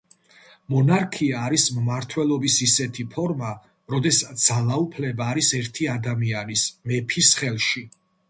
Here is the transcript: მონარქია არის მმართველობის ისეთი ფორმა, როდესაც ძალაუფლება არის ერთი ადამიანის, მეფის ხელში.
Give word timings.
მონარქია 0.75 1.41
არის 1.47 1.65
მმართველობის 1.73 2.55
ისეთი 2.67 3.03
ფორმა, 3.11 3.51
როდესაც 3.95 4.45
ძალაუფლება 4.49 5.29
არის 5.33 5.51
ერთი 5.61 5.89
ადამიანის, 5.99 6.67
მეფის 6.93 7.33
ხელში. 7.43 7.85